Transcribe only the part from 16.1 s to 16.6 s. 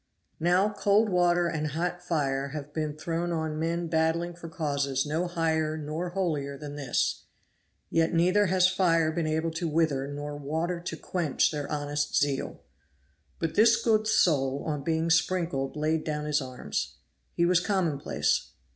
his